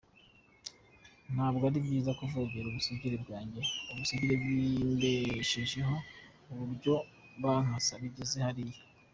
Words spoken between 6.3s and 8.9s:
kuburyo bankasa bigeze hariya.